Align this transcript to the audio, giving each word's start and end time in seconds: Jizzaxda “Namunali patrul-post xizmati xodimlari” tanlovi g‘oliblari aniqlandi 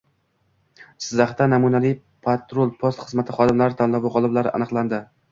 Jizzaxda 1.07 1.45
“Namunali 1.51 1.91
patrul-post 2.27 3.03
xizmati 3.09 3.35
xodimlari” 3.41 3.77
tanlovi 3.83 4.13
g‘oliblari 4.17 4.53
aniqlandi 4.61 5.01